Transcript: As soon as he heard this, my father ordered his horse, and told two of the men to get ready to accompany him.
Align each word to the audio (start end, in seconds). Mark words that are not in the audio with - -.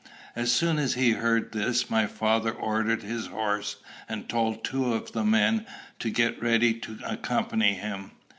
As 0.35 0.51
soon 0.51 0.79
as 0.79 0.95
he 0.95 1.11
heard 1.11 1.51
this, 1.51 1.87
my 1.91 2.07
father 2.07 2.51
ordered 2.51 3.03
his 3.03 3.27
horse, 3.27 3.75
and 4.09 4.27
told 4.27 4.63
two 4.63 4.93
of 4.95 5.11
the 5.11 5.23
men 5.23 5.67
to 5.99 6.09
get 6.09 6.41
ready 6.41 6.73
to 6.79 6.97
accompany 7.05 7.75
him. 7.75 8.09